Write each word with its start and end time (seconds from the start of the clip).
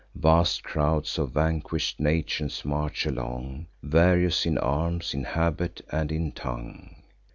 Vast 0.15 0.63
crowds 0.63 1.19
of 1.19 1.33
vanquish'd 1.33 1.99
nations 1.99 2.65
march 2.65 3.05
along, 3.05 3.67
Various 3.83 4.47
in 4.47 4.57
arms, 4.57 5.13
in 5.13 5.23
habit, 5.23 5.79
and 5.91 6.11
in 6.11 6.31
tongue. 6.31 6.95